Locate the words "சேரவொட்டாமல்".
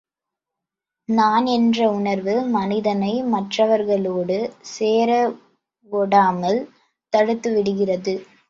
4.71-6.59